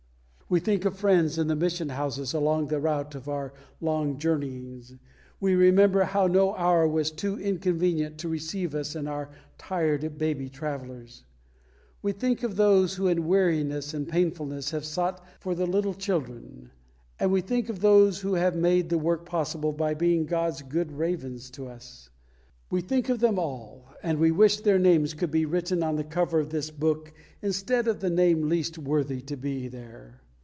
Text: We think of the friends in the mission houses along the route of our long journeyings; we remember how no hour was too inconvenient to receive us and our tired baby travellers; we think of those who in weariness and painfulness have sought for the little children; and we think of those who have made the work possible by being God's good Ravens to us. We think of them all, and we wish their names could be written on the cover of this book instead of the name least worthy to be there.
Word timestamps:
We 0.53 0.59
think 0.59 0.83
of 0.83 0.95
the 0.95 0.99
friends 0.99 1.37
in 1.37 1.47
the 1.47 1.55
mission 1.55 1.87
houses 1.87 2.33
along 2.33 2.67
the 2.67 2.81
route 2.81 3.15
of 3.15 3.29
our 3.29 3.53
long 3.79 4.17
journeyings; 4.19 4.97
we 5.39 5.55
remember 5.55 6.03
how 6.03 6.27
no 6.27 6.53
hour 6.55 6.85
was 6.85 7.09
too 7.09 7.39
inconvenient 7.39 8.17
to 8.17 8.27
receive 8.27 8.75
us 8.75 8.93
and 8.93 9.07
our 9.07 9.29
tired 9.57 10.17
baby 10.17 10.49
travellers; 10.49 11.23
we 12.01 12.11
think 12.11 12.43
of 12.43 12.57
those 12.57 12.95
who 12.95 13.07
in 13.07 13.27
weariness 13.27 13.93
and 13.93 14.09
painfulness 14.09 14.71
have 14.71 14.83
sought 14.83 15.25
for 15.39 15.55
the 15.55 15.65
little 15.65 15.93
children; 15.93 16.69
and 17.17 17.31
we 17.31 17.39
think 17.39 17.69
of 17.69 17.79
those 17.79 18.19
who 18.19 18.33
have 18.33 18.53
made 18.53 18.89
the 18.89 18.97
work 18.97 19.25
possible 19.25 19.71
by 19.71 19.93
being 19.93 20.25
God's 20.25 20.63
good 20.63 20.91
Ravens 20.91 21.49
to 21.51 21.69
us. 21.69 22.09
We 22.69 22.81
think 22.81 23.07
of 23.07 23.19
them 23.21 23.39
all, 23.39 23.87
and 24.03 24.19
we 24.19 24.31
wish 24.31 24.57
their 24.59 24.79
names 24.79 25.13
could 25.13 25.31
be 25.31 25.45
written 25.45 25.81
on 25.81 25.95
the 25.95 26.03
cover 26.03 26.39
of 26.41 26.49
this 26.49 26.71
book 26.71 27.13
instead 27.41 27.87
of 27.87 28.01
the 28.01 28.09
name 28.09 28.49
least 28.49 28.77
worthy 28.77 29.21
to 29.21 29.37
be 29.37 29.69
there. 29.69 30.17